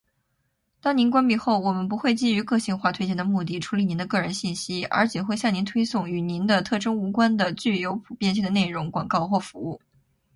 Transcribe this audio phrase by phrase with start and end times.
[0.81, 9.79] 当您关闭后，我们不会基于个性化推荐的目的处理您的个人信息，而仅会向您推送与您的特征无关的、具有普遍性的内容、广告或服务。